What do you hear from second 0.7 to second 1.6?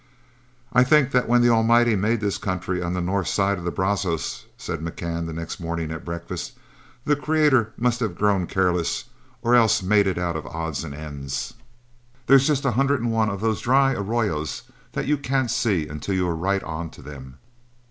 "I think that when the